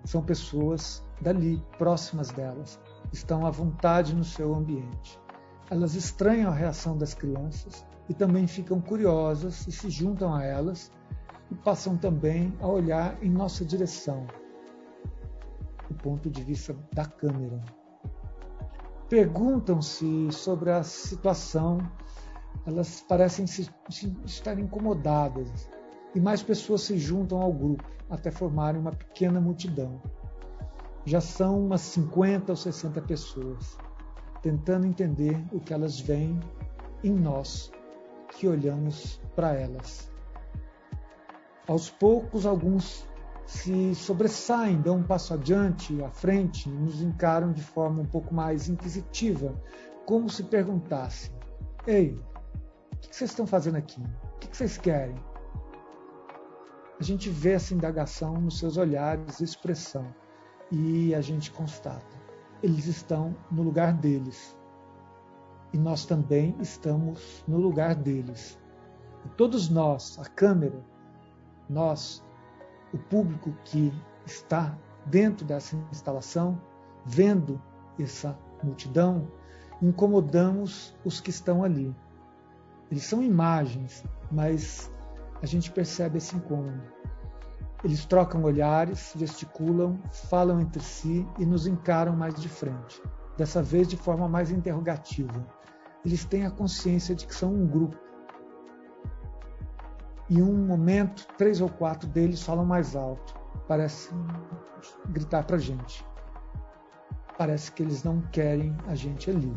São 0.05 0.21
pessoas 0.21 1.03
dali, 1.19 1.65
próximas 1.79 2.29
delas, 2.29 2.79
estão 3.11 3.45
à 3.45 3.49
vontade 3.49 4.15
no 4.15 4.23
seu 4.23 4.53
ambiente. 4.53 5.19
Elas 5.69 5.95
estranham 5.95 6.51
a 6.51 6.55
reação 6.55 6.97
das 6.97 7.13
crianças 7.13 7.85
e 8.09 8.13
também 8.13 8.47
ficam 8.47 8.79
curiosas 8.79 9.67
e 9.67 9.71
se 9.71 9.89
juntam 9.89 10.33
a 10.33 10.43
elas 10.43 10.91
e 11.51 11.55
passam 11.55 11.97
também 11.97 12.53
a 12.61 12.67
olhar 12.67 13.21
em 13.21 13.29
nossa 13.29 13.65
direção, 13.65 14.25
do 15.89 15.95
ponto 15.95 16.29
de 16.29 16.43
vista 16.43 16.75
da 16.93 17.05
câmera. 17.05 17.61
Perguntam-se 19.09 20.29
sobre 20.31 20.71
a 20.71 20.83
situação, 20.83 21.79
elas 22.65 23.01
parecem 23.01 23.47
se, 23.47 23.69
se 23.89 24.13
estar 24.25 24.59
incomodadas 24.59 25.69
e 26.13 26.19
mais 26.19 26.43
pessoas 26.43 26.81
se 26.81 26.97
juntam 26.97 27.41
ao 27.41 27.53
grupo 27.53 27.83
até 28.09 28.31
formarem 28.31 28.79
uma 28.79 28.91
pequena 28.91 29.39
multidão. 29.39 30.01
Já 31.07 31.21
são 31.21 31.57
umas 31.61 31.79
50 31.83 32.51
ou 32.51 32.55
60 32.57 33.01
pessoas, 33.03 33.77
tentando 34.41 34.85
entender 34.85 35.41
o 35.53 35.59
que 35.61 35.73
elas 35.73 35.97
veem 36.01 36.37
em 37.01 37.13
nós 37.13 37.71
que 38.33 38.45
olhamos 38.45 39.17
para 39.33 39.53
elas. 39.53 40.11
Aos 41.65 41.89
poucos, 41.89 42.45
alguns 42.45 43.07
se 43.45 43.95
sobressaem, 43.95 44.81
dão 44.81 44.97
um 44.97 45.03
passo 45.03 45.33
adiante, 45.33 46.03
à 46.03 46.09
frente, 46.09 46.67
e 46.67 46.73
nos 46.73 47.01
encaram 47.01 47.53
de 47.53 47.63
forma 47.63 48.01
um 48.01 48.05
pouco 48.05 48.35
mais 48.35 48.67
inquisitiva, 48.67 49.55
como 50.05 50.29
se 50.29 50.43
perguntassem: 50.43 51.31
Ei, 51.87 52.19
o 52.91 52.97
que 52.97 53.15
vocês 53.15 53.29
estão 53.29 53.47
fazendo 53.47 53.77
aqui? 53.77 54.03
O 54.35 54.39
que 54.39 54.57
vocês 54.57 54.77
querem? 54.77 55.15
A 56.99 57.03
gente 57.03 57.29
vê 57.29 57.53
essa 57.53 57.73
indagação 57.73 58.33
nos 58.33 58.59
seus 58.59 58.75
olhares 58.75 59.39
e 59.39 59.45
expressão, 59.45 60.13
e 60.71 61.13
a 61.15 61.21
gente 61.21 61.51
constata: 61.51 62.15
eles 62.61 62.85
estão 62.85 63.35
no 63.51 63.63
lugar 63.63 63.93
deles. 63.93 64.55
E 65.73 65.77
nós 65.77 66.05
também 66.05 66.55
estamos 66.59 67.43
no 67.47 67.57
lugar 67.57 67.95
deles. 67.95 68.57
E 69.25 69.29
todos 69.29 69.69
nós, 69.69 70.17
a 70.19 70.25
câmera, 70.25 70.81
nós, 71.69 72.23
o 72.93 72.97
público 72.97 73.53
que 73.65 73.93
está 74.25 74.77
dentro 75.05 75.45
dessa 75.45 75.75
instalação, 75.91 76.61
vendo 77.05 77.61
essa 77.99 78.37
multidão, 78.63 79.27
incomodamos 79.81 80.95
os 81.03 81.19
que 81.19 81.29
estão 81.29 81.63
ali. 81.63 81.95
Eles 82.89 83.03
são 83.03 83.21
imagens, 83.21 84.03
mas 84.31 84.91
a 85.41 85.45
gente 85.45 85.71
percebe 85.71 86.17
esse 86.17 86.35
incômodo. 86.35 86.96
Eles 87.83 88.05
trocam 88.05 88.43
olhares, 88.43 89.13
gesticulam, 89.15 89.99
falam 90.29 90.59
entre 90.59 90.81
si 90.81 91.27
e 91.37 91.45
nos 91.45 91.67
encaram 91.67 92.15
mais 92.15 92.35
de 92.35 92.49
frente, 92.49 93.01
dessa 93.37 93.61
vez 93.61 93.87
de 93.87 93.95
forma 93.95 94.27
mais 94.27 94.51
interrogativa. 94.51 95.45
Eles 96.03 96.25
têm 96.25 96.45
a 96.45 96.51
consciência 96.51 97.13
de 97.13 97.27
que 97.27 97.35
são 97.35 97.53
um 97.53 97.67
grupo 97.67 97.97
em 100.29 100.41
um 100.41 100.53
momento, 100.53 101.25
três 101.37 101.61
ou 101.61 101.69
quatro 101.69 102.07
deles 102.09 102.43
falam 102.43 102.65
mais 102.65 102.97
alto, 102.97 103.33
parecem 103.65 104.17
gritar 105.07 105.45
para 105.45 105.55
a 105.55 105.59
gente. 105.59 106.05
Parece 107.37 107.71
que 107.71 107.81
eles 107.81 108.03
não 108.03 108.19
querem 108.23 108.75
a 108.87 108.95
gente 108.95 109.29
ali. 109.29 109.55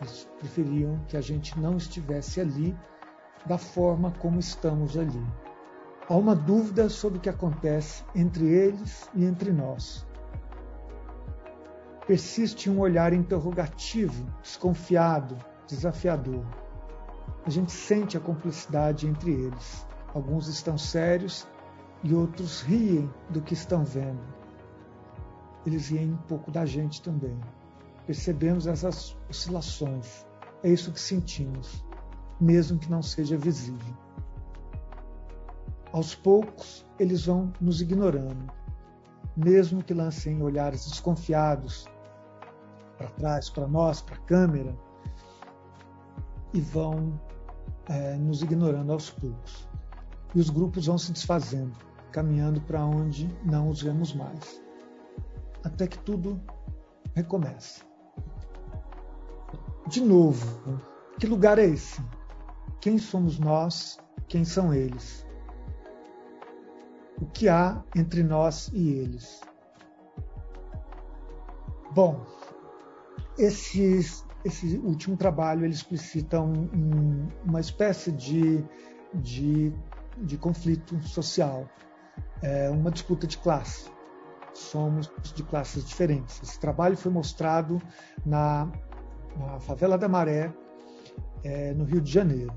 Eles 0.00 0.26
preferiam 0.38 0.98
que 1.06 1.18
a 1.18 1.20
gente 1.20 1.58
não 1.60 1.76
estivesse 1.76 2.40
ali 2.40 2.74
da 3.44 3.58
forma 3.58 4.10
como 4.12 4.38
estamos 4.38 4.96
ali. 4.96 5.22
Há 6.10 6.16
uma 6.16 6.34
dúvida 6.34 6.88
sobre 6.88 7.18
o 7.18 7.20
que 7.20 7.28
acontece 7.28 8.02
entre 8.16 8.44
eles 8.44 9.08
e 9.14 9.24
entre 9.24 9.52
nós. 9.52 10.04
Persiste 12.04 12.68
um 12.68 12.80
olhar 12.80 13.12
interrogativo, 13.12 14.26
desconfiado, 14.42 15.36
desafiador. 15.68 16.44
A 17.46 17.50
gente 17.50 17.70
sente 17.70 18.16
a 18.16 18.20
cumplicidade 18.20 19.06
entre 19.06 19.30
eles. 19.30 19.86
Alguns 20.12 20.48
estão 20.48 20.76
sérios 20.76 21.46
e 22.02 22.12
outros 22.12 22.60
riem 22.60 23.08
do 23.28 23.40
que 23.40 23.54
estão 23.54 23.84
vendo. 23.84 24.34
Eles 25.64 25.90
riem 25.90 26.14
um 26.14 26.22
pouco 26.26 26.50
da 26.50 26.66
gente 26.66 27.00
também. 27.02 27.38
Percebemos 28.04 28.66
essas 28.66 29.16
oscilações. 29.28 30.26
É 30.64 30.70
isso 30.70 30.90
que 30.90 31.00
sentimos, 31.00 31.84
mesmo 32.40 32.80
que 32.80 32.90
não 32.90 33.00
seja 33.00 33.36
visível. 33.36 34.09
Aos 35.92 36.14
poucos, 36.14 36.86
eles 36.98 37.26
vão 37.26 37.52
nos 37.60 37.80
ignorando, 37.80 38.50
mesmo 39.36 39.82
que 39.82 39.92
lancem 39.92 40.40
olhares 40.42 40.88
desconfiados 40.88 41.86
para 42.96 43.08
trás, 43.10 43.50
para 43.50 43.66
nós, 43.66 44.00
para 44.00 44.16
a 44.16 44.20
câmera, 44.20 44.76
e 46.52 46.60
vão 46.60 47.18
é, 47.88 48.16
nos 48.16 48.42
ignorando 48.42 48.92
aos 48.92 49.10
poucos 49.10 49.70
e 50.34 50.40
os 50.40 50.50
grupos 50.50 50.86
vão 50.86 50.98
se 50.98 51.12
desfazendo, 51.12 51.76
caminhando 52.12 52.60
para 52.60 52.84
onde 52.84 53.28
não 53.44 53.68
os 53.68 53.82
vemos 53.82 54.12
mais, 54.12 54.62
até 55.64 55.86
que 55.86 55.98
tudo 55.98 56.40
recomeça. 57.14 57.84
De 59.88 60.00
novo, 60.00 60.80
que 61.18 61.26
lugar 61.26 61.58
é 61.58 61.64
esse? 61.64 62.00
Quem 62.80 62.96
somos 62.98 63.38
nós? 63.38 63.98
Quem 64.28 64.44
são 64.44 64.72
eles? 64.72 65.26
O 67.20 67.26
que 67.26 67.48
há 67.48 67.82
entre 67.94 68.22
nós 68.22 68.70
e 68.72 68.88
eles? 68.92 69.40
Bom, 71.92 72.24
esses, 73.38 74.24
esse 74.44 74.78
último 74.78 75.16
trabalho 75.16 75.64
ele 75.64 75.74
explicita 75.74 76.40
um, 76.40 76.62
um, 76.72 77.28
uma 77.44 77.60
espécie 77.60 78.12
de, 78.12 78.64
de 79.14 79.72
de 80.22 80.36
conflito 80.36 81.00
social, 81.02 81.68
é 82.42 82.70
uma 82.70 82.90
disputa 82.90 83.26
de 83.26 83.38
classe. 83.38 83.90
Somos 84.52 85.10
de 85.34 85.42
classes 85.42 85.84
diferentes. 85.84 86.40
Esse 86.42 86.58
trabalho 86.58 86.96
foi 86.96 87.10
mostrado 87.10 87.80
na, 88.26 88.70
na 89.36 89.60
favela 89.60 89.96
da 89.96 90.08
Maré, 90.08 90.52
é, 91.44 91.72
no 91.72 91.84
Rio 91.84 92.00
de 92.00 92.10
Janeiro. 92.10 92.52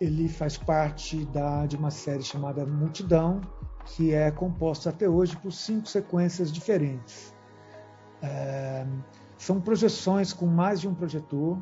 Ele 0.00 0.28
faz 0.28 0.56
parte 0.56 1.24
da, 1.26 1.66
de 1.66 1.76
uma 1.76 1.90
série 1.90 2.22
chamada 2.22 2.64
Multidão, 2.64 3.40
que 3.84 4.14
é 4.14 4.30
composta 4.30 4.90
até 4.90 5.08
hoje 5.08 5.36
por 5.36 5.52
cinco 5.52 5.88
sequências 5.88 6.52
diferentes. 6.52 7.34
É, 8.22 8.86
são 9.36 9.60
projeções 9.60 10.32
com 10.32 10.46
mais 10.46 10.80
de 10.80 10.88
um 10.88 10.94
projetor, 10.94 11.58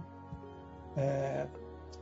é, 0.97 1.47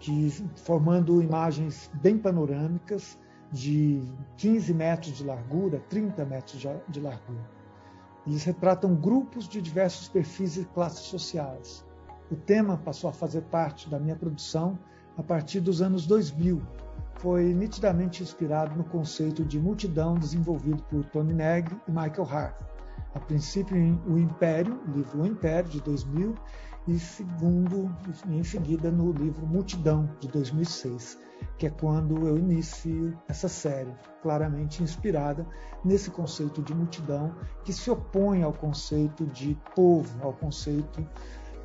que, 0.01 0.31
formando 0.65 1.23
imagens 1.23 1.91
bem 1.95 2.19
panorâmicas 2.19 3.19
de 3.53 4.03
15 4.37 4.75
metros 4.75 5.17
de 5.17 5.25
largura, 5.25 5.81
30 5.89 6.25
metros 6.25 6.67
de 6.89 7.01
largura. 7.01 7.49
Eles 8.27 8.43
retratam 8.43 8.95
grupos 8.95 9.49
de 9.49 9.63
diversos 9.63 10.09
perfis 10.09 10.57
e 10.57 10.65
classes 10.65 11.07
sociais. 11.07 11.85
O 12.31 12.35
tema 12.35 12.77
passou 12.77 13.09
a 13.11 13.13
fazer 13.13 13.43
parte 13.43 13.89
da 13.89 13.99
minha 14.01 14.17
produção 14.17 14.79
a 15.17 15.23
partir 15.23 15.61
dos 15.61 15.81
anos 15.81 16.07
2000. 16.07 16.63
Foi 17.17 17.55
nitidamente 17.55 18.23
inspirado 18.23 18.77
no 18.77 18.85
conceito 18.85 19.45
de 19.45 19.59
multidão 19.59 20.15
desenvolvido 20.15 20.83
por 20.85 21.05
Tony 21.07 21.33
Negri 21.33 21.77
e 21.89 21.91
Michael 21.91 22.29
Hart. 22.31 22.57
A 23.15 23.21
princípio, 23.21 23.77
o 24.07 24.19
Império, 24.19 24.81
livro 24.89 25.23
O 25.23 25.27
Império, 25.27 25.71
de 25.71 25.81
2000, 25.81 26.35
e 26.87 26.99
segundo, 26.99 27.91
em 28.29 28.43
seguida, 28.45 28.91
no 28.91 29.13
livro 29.13 29.47
Multidão, 29.47 30.11
de 30.21 30.29
2006, 30.29 31.19
que 31.57 31.67
é 31.67 31.71
quando 31.71 32.27
eu 32.27 32.37
inicio 32.37 33.17
essa 33.27 33.49
série, 33.49 33.95
claramente 34.21 34.83
inspirada 34.83 35.47
nesse 35.83 36.11
conceito 36.11 36.61
de 36.61 36.75
multidão, 36.75 37.35
que 37.65 37.73
se 37.73 37.91
opõe 37.91 38.43
ao 38.43 38.53
conceito 38.53 39.25
de 39.27 39.57
povo, 39.75 40.23
ao 40.23 40.35
conceito, 40.35 41.07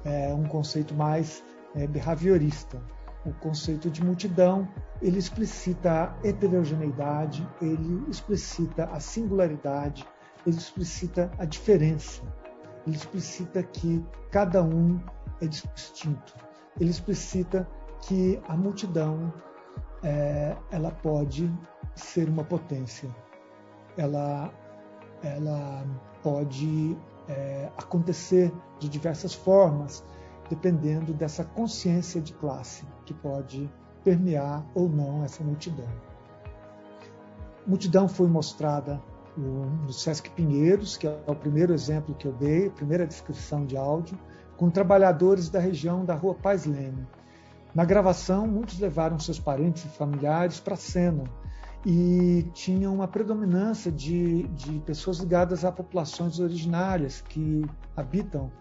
é, 0.06 0.34
um 0.34 0.46
conceito 0.46 0.94
mais 0.94 1.44
é, 1.76 1.86
behaviorista. 1.86 2.82
O 3.26 3.34
conceito 3.34 3.90
de 3.90 4.04
multidão, 4.04 4.68
ele 5.02 5.20
explicita 5.20 5.92
a 5.92 6.28
heterogeneidade, 6.28 7.48
ele 7.62 8.04
explicita 8.10 8.86
a 8.86 9.00
singularidade, 9.00 10.08
ele 10.46 10.58
explicita 10.58 11.30
a 11.38 11.46
diferença 11.46 12.22
ele 12.90 12.96
explicita 12.96 13.62
que 13.64 14.04
cada 14.32 14.64
um 14.64 15.00
é 15.42 15.48
distinto. 15.48 16.34
Ele 16.80 16.90
explicita 16.90 17.68
que 18.02 18.42
a 18.48 18.56
multidão 18.56 19.34
é, 20.04 20.56
ela 20.72 20.92
pode 20.92 21.52
ser 21.96 22.30
uma 22.30 22.44
potência. 22.44 23.10
Ela, 23.98 24.52
ela 25.22 25.86
pode 26.24 26.98
é, 27.28 27.70
acontecer 27.78 28.52
de 28.80 28.88
diversas 28.88 29.34
formas, 29.34 30.04
dependendo 30.50 31.14
dessa 31.14 31.44
consciência 31.44 32.20
de 32.20 32.34
classe 32.34 32.86
que 33.06 33.14
pode 33.14 33.70
permear 34.04 34.66
ou 34.74 34.90
não 34.90 35.24
essa 35.24 35.44
multidão. 35.44 35.88
Multidão 37.68 38.08
foi 38.08 38.28
mostrada 38.28 39.02
no 39.38 39.92
Sesc 39.94 40.30
Pinheiros, 40.32 40.98
que 40.98 41.08
é 41.08 41.24
o 41.28 41.36
primeiro 41.36 41.74
exemplo 41.74 42.16
que 42.16 42.26
eu 42.26 42.34
dei, 42.34 42.68
a 42.68 42.72
primeira 42.72 43.06
descrição 43.06 43.66
de 43.66 43.78
áudio, 43.78 44.18
com 44.58 44.70
trabalhadores 44.70 45.50
da 45.50 45.60
região 45.60 46.04
da 46.04 46.16
Rua 46.16 46.36
Paz 46.36 46.66
Leme. 46.66 47.08
Na 47.74 47.86
gravação, 47.86 48.48
muitos 48.48 48.80
levaram 48.80 49.20
seus 49.20 49.40
parentes 49.40 49.86
e 49.86 49.90
familiares 49.90 50.60
para 50.60 50.74
a 50.74 50.78
cena 50.78 51.24
e 51.86 52.46
tinha 52.54 52.92
uma 52.92 53.08
predominância 53.08 53.92
de, 53.92 54.44
de 54.50 54.80
pessoas 54.80 55.20
ligadas 55.20 55.64
a 55.64 55.72
populações 55.72 56.40
originárias 56.40 57.22
que 57.22 57.64
habitam 57.96 58.52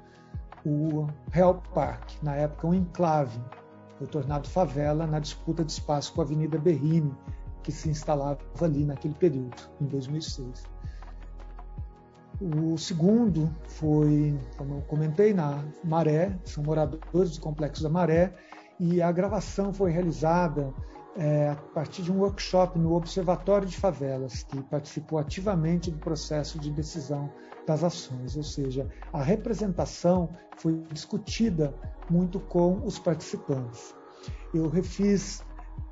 o 0.64 1.06
Real 1.30 1.62
Park, 1.74 2.10
na 2.22 2.34
época 2.34 2.66
um 2.66 2.74
enclave, 2.74 3.40
foi 3.96 4.06
tornado 4.06 4.48
favela 4.48 5.06
na 5.06 5.18
disputa 5.18 5.64
de 5.64 5.72
espaço 5.72 6.12
com 6.12 6.20
a 6.20 6.24
Avenida 6.24 6.58
Berrini, 6.58 7.12
que 7.62 7.72
se 7.72 7.88
instalava 7.88 8.38
ali 8.62 8.84
naquele 8.84 9.14
período, 9.14 9.56
em 9.80 9.86
2006. 9.86 10.64
O 12.40 12.78
segundo 12.78 13.50
foi, 13.66 14.38
como 14.56 14.76
eu 14.76 14.80
comentei, 14.82 15.34
na 15.34 15.64
Maré, 15.82 16.38
são 16.44 16.62
moradores 16.62 17.36
do 17.36 17.40
Complexo 17.40 17.82
da 17.82 17.88
Maré, 17.88 18.32
e 18.78 19.02
a 19.02 19.10
gravação 19.10 19.72
foi 19.72 19.90
realizada 19.90 20.72
é, 21.16 21.50
a 21.50 21.56
partir 21.56 22.02
de 22.02 22.12
um 22.12 22.18
workshop 22.20 22.78
no 22.78 22.94
Observatório 22.94 23.66
de 23.66 23.76
Favelas, 23.76 24.42
que 24.42 24.62
participou 24.64 25.18
ativamente 25.18 25.90
do 25.90 25.98
processo 25.98 26.58
de 26.58 26.70
decisão 26.70 27.30
das 27.66 27.84
ações, 27.84 28.36
ou 28.36 28.42
seja, 28.42 28.88
a 29.12 29.22
representação 29.22 30.30
foi 30.56 30.82
discutida 30.92 31.74
muito 32.08 32.40
com 32.40 32.80
os 32.84 32.98
participantes. 32.98 33.94
Eu 34.54 34.68
refiz, 34.68 35.44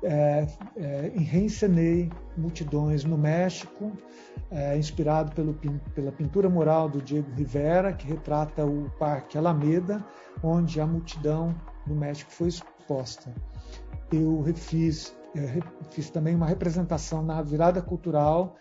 é, 0.03 0.47
é, 0.75 1.11
reencenei 1.15 2.11
multidões 2.35 3.03
no 3.03 3.17
México, 3.17 3.91
é, 4.49 4.77
inspirado 4.77 5.33
pelo, 5.33 5.53
pela 5.93 6.11
pintura 6.11 6.49
mural 6.49 6.89
do 6.89 7.01
Diego 7.01 7.29
Rivera, 7.35 7.93
que 7.93 8.07
retrata 8.07 8.65
o 8.65 8.89
Parque 8.97 9.37
Alameda, 9.37 10.03
onde 10.41 10.79
a 10.79 10.87
multidão 10.87 11.53
no 11.85 11.95
México 11.95 12.31
foi 12.31 12.47
exposta. 12.47 13.33
Eu 14.11 14.41
refiz, 14.41 15.15
é, 15.35 15.59
fiz 15.91 16.09
também 16.09 16.35
uma 16.35 16.45
representação 16.45 17.21
na 17.21 17.41
virada 17.41 17.81
cultural 17.81 18.55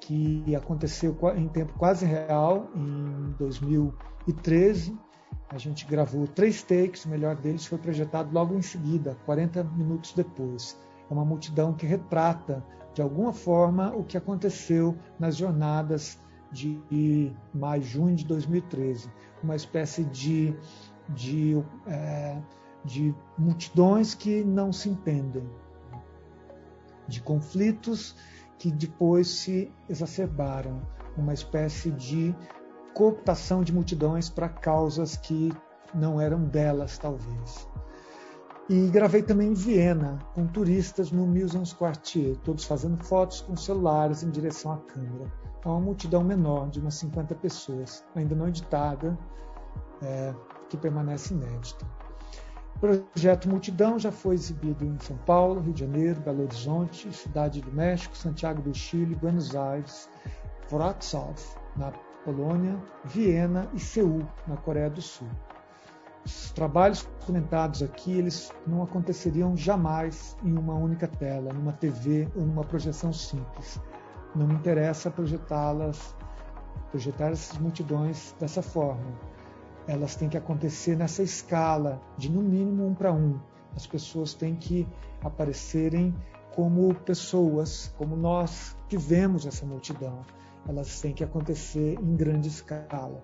que 0.00 0.54
aconteceu 0.54 1.16
em 1.36 1.48
tempo 1.48 1.72
quase 1.78 2.06
real 2.06 2.70
em 2.74 3.34
2013. 3.38 4.96
A 5.48 5.58
gente 5.58 5.86
gravou 5.86 6.26
três 6.26 6.62
takes, 6.62 7.04
o 7.04 7.08
melhor 7.08 7.36
deles 7.36 7.66
foi 7.66 7.78
projetado 7.78 8.32
logo 8.32 8.54
em 8.54 8.62
seguida, 8.62 9.16
40 9.26 9.64
minutos 9.64 10.12
depois. 10.12 10.78
É 11.08 11.12
uma 11.12 11.24
multidão 11.24 11.72
que 11.72 11.86
retrata, 11.86 12.64
de 12.94 13.02
alguma 13.02 13.32
forma, 13.32 13.94
o 13.94 14.04
que 14.04 14.16
aconteceu 14.16 14.96
nas 15.18 15.36
jornadas 15.36 16.18
de 16.50 17.32
maio, 17.54 17.82
junho 17.82 18.16
de 18.16 18.24
2013. 18.24 19.10
Uma 19.42 19.56
espécie 19.56 20.04
de, 20.04 20.54
de, 21.10 21.62
é, 21.86 22.38
de 22.84 23.14
multidões 23.36 24.14
que 24.14 24.44
não 24.44 24.72
se 24.72 24.88
entendem, 24.88 25.48
de 27.08 27.20
conflitos 27.20 28.16
que 28.58 28.70
depois 28.70 29.28
se 29.28 29.72
exacerbaram, 29.88 30.80
uma 31.16 31.32
espécie 31.32 31.90
de 31.90 32.34
cooptação 32.94 33.62
de 33.62 33.72
multidões 33.72 34.28
para 34.28 34.48
causas 34.48 35.16
que 35.16 35.52
não 35.94 36.20
eram 36.20 36.44
delas, 36.44 36.98
talvez. 36.98 37.68
E 38.68 38.88
gravei 38.88 39.22
também 39.22 39.50
em 39.50 39.54
Viena, 39.54 40.18
com 40.34 40.46
turistas 40.46 41.12
no 41.12 41.24
Museums 41.26 41.72
Quartier, 41.72 42.36
todos 42.38 42.64
fazendo 42.64 43.02
fotos 43.04 43.40
com 43.40 43.56
celulares 43.56 44.24
em 44.24 44.30
direção 44.30 44.72
à 44.72 44.78
câmera. 44.78 45.32
É 45.64 45.68
uma 45.68 45.80
multidão 45.80 46.24
menor, 46.24 46.68
de 46.70 46.80
umas 46.80 46.94
50 46.94 47.34
pessoas, 47.36 48.04
ainda 48.14 48.34
não 48.34 48.48
editada, 48.48 49.16
é, 50.02 50.34
que 50.68 50.76
permanece 50.76 51.32
inédita. 51.32 51.86
Projeto 52.80 53.48
Multidão 53.48 53.98
já 53.98 54.12
foi 54.12 54.34
exibido 54.34 54.84
em 54.84 54.98
São 55.00 55.16
Paulo, 55.18 55.60
Rio 55.60 55.72
de 55.72 55.80
Janeiro, 55.80 56.20
Belo 56.20 56.42
Horizonte, 56.42 57.10
Cidade 57.10 57.62
do 57.62 57.72
México, 57.72 58.14
Santiago 58.16 58.60
do 58.60 58.74
Chile, 58.74 59.14
Buenos 59.14 59.56
Aires, 59.56 60.10
Wrocław, 60.70 61.34
na 61.74 61.90
Polônia, 62.22 62.78
Viena 63.04 63.66
e 63.72 63.80
Seul, 63.80 64.26
na 64.46 64.58
Coreia 64.58 64.90
do 64.90 65.00
Sul. 65.00 65.28
Os 66.26 66.50
trabalhos 66.50 67.08
comentados 67.24 67.82
aqui, 67.82 68.12
eles 68.12 68.52
não 68.66 68.82
aconteceriam 68.82 69.56
jamais 69.56 70.36
em 70.44 70.58
uma 70.58 70.74
única 70.74 71.06
tela, 71.06 71.54
numa 71.54 71.72
TV 71.72 72.28
ou 72.36 72.42
numa 72.42 72.64
projeção 72.64 73.10
simples. 73.10 73.80
Não 74.34 74.46
me 74.46 74.54
interessa 74.54 75.10
projetá-las, 75.10 76.14
projetar 76.90 77.30
essas 77.30 77.56
multidões 77.58 78.34
dessa 78.38 78.60
forma 78.60 79.35
elas 79.86 80.16
têm 80.16 80.28
que 80.28 80.36
acontecer 80.36 80.96
nessa 80.96 81.22
escala 81.22 82.00
de 82.16 82.30
no 82.30 82.42
mínimo 82.42 82.86
um 82.86 82.94
para 82.94 83.12
um. 83.12 83.38
As 83.74 83.86
pessoas 83.86 84.34
têm 84.34 84.54
que 84.56 84.86
aparecerem 85.22 86.14
como 86.54 86.94
pessoas, 86.94 87.92
como 87.98 88.16
nós 88.16 88.76
que 88.88 88.96
vemos 88.96 89.46
essa 89.46 89.64
multidão. 89.64 90.24
Elas 90.66 91.00
têm 91.00 91.12
que 91.12 91.22
acontecer 91.22 91.98
em 92.00 92.16
grande 92.16 92.48
escala. 92.48 93.22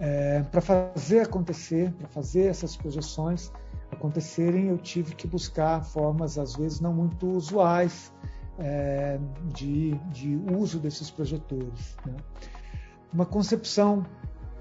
É, 0.00 0.42
para 0.42 0.60
fazer 0.60 1.20
acontecer, 1.20 1.92
para 1.92 2.08
fazer 2.08 2.46
essas 2.46 2.76
projeções 2.76 3.52
acontecerem, 3.90 4.68
eu 4.68 4.78
tive 4.78 5.14
que 5.14 5.26
buscar 5.26 5.84
formas, 5.84 6.38
às 6.38 6.56
vezes, 6.56 6.80
não 6.80 6.92
muito 6.92 7.28
usuais 7.28 8.12
é, 8.58 9.18
de, 9.52 9.94
de 10.10 10.36
uso 10.56 10.78
desses 10.78 11.10
projetores. 11.10 11.96
Né? 12.06 12.16
Uma 13.12 13.26
concepção 13.26 14.04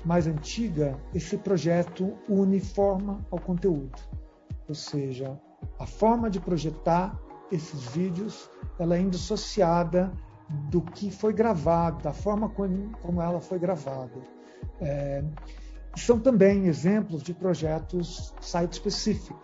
mais 0.05 0.27
antiga, 0.27 0.97
esse 1.13 1.37
projeto 1.37 2.13
une 2.27 2.59
forma 2.59 3.25
ao 3.31 3.39
conteúdo. 3.39 3.99
Ou 4.67 4.75
seja, 4.75 5.39
a 5.79 5.85
forma 5.85 6.29
de 6.29 6.39
projetar 6.39 7.19
esses 7.51 7.85
vídeos 7.87 8.49
ela 8.79 8.97
é 8.97 9.01
indissociada 9.01 10.11
do 10.69 10.81
que 10.81 11.09
foi 11.11 11.33
gravado, 11.33 12.03
da 12.03 12.11
forma 12.11 12.49
como 12.49 13.21
ela 13.21 13.39
foi 13.39 13.59
gravada. 13.59 14.11
É, 14.81 15.23
são 15.95 16.19
também 16.19 16.65
exemplos 16.65 17.21
de 17.21 17.33
projetos 17.33 18.33
site-specific, 18.41 19.37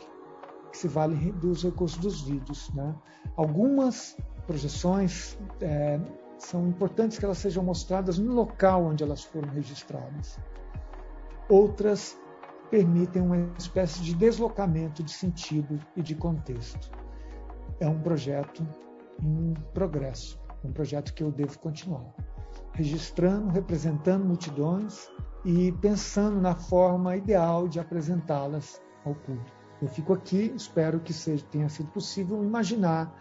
que 0.72 0.78
se 0.78 0.88
valem 0.88 1.32
dos 1.34 1.64
recursos 1.64 1.98
dos 2.00 2.22
vídeos. 2.22 2.70
Né? 2.74 2.96
Algumas 3.36 4.18
projeções 4.46 5.38
é, 5.62 6.00
são 6.40 6.68
importantes 6.68 7.20
que 7.20 7.26
elas 7.26 7.38
sejam 7.38 7.64
mostradas 7.64 8.18
no 8.18 8.34
local 8.34 8.86
onde 8.86 9.04
elas 9.04 9.24
foram 9.24 9.50
registradas. 9.50 10.40
Outras 11.50 12.18
permitem 12.70 13.22
uma 13.22 13.38
espécie 13.58 14.02
de 14.02 14.14
deslocamento 14.14 15.04
de 15.04 15.12
sentido 15.12 15.80
e 15.96 16.02
de 16.02 16.16
contexto. 16.16 16.92
É 17.80 17.88
um 17.88 18.00
projeto 18.00 18.66
em 19.22 19.54
progresso, 19.74 20.40
um 20.64 20.72
projeto 20.72 21.14
que 21.14 21.24
eu 21.24 21.32
devo 21.32 21.58
continuar, 21.60 22.14
registrando, 22.74 23.50
representando 23.50 24.26
multidões 24.26 25.10
e 25.44 25.72
pensando 25.74 26.40
na 26.40 26.56
forma 26.56 27.16
ideal 27.16 27.68
de 27.68 27.80
apresentá-las 27.80 28.82
ao 29.06 29.16
público. 29.16 29.58
Eu 29.82 29.88
fico 29.88 30.14
aqui, 30.14 30.54
espero 30.56 31.00
que 31.00 31.14
seja, 31.14 31.46
tenha 31.50 31.70
sido 31.70 31.90
possível 31.92 32.44
imaginar 32.44 33.14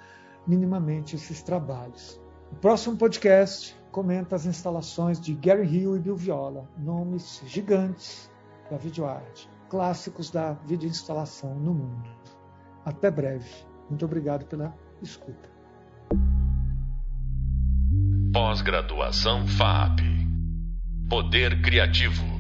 minimamente 0.47 1.15
esses 1.15 1.43
trabalhos. 1.43 2.21
O 2.51 2.57
próximo 2.57 2.97
podcast 2.97 3.77
comenta 3.91 4.37
as 4.37 4.47
instalações 4.47 5.21
de 5.21 5.35
Gary 5.35 5.67
Hill 5.67 5.97
e 5.97 5.99
Bill 5.99 6.17
Viola, 6.17 6.69
nomes 6.77 7.43
gigantes 7.47 8.31
da 8.71 8.77
videoarte, 8.77 9.49
clássicos 9.69 10.31
da 10.31 10.53
videoinstalação 10.67 11.55
no 11.55 11.75
mundo. 11.75 12.09
Até 12.85 13.11
breve. 13.11 13.49
Muito 13.89 14.05
obrigado 14.05 14.45
pela 14.47 14.75
escuta. 15.03 15.49
Pós-graduação 18.33 19.47
FAP. 19.47 20.01
Poder 21.09 21.63
Criativo. 21.63 22.38